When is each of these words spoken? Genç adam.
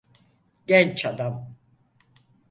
Genç 0.67 1.05
adam. 1.05 1.55